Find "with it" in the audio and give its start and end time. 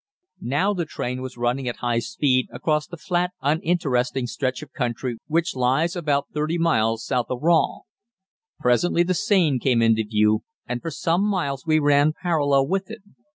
12.67-13.03